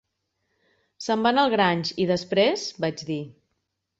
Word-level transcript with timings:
"Se'n 1.07 1.25
van 1.27 1.41
al 1.41 1.51
Grange, 1.55 1.93
i 2.05 2.09
després?" 2.13 2.63
vaig 2.87 3.07
dir. 3.13 3.21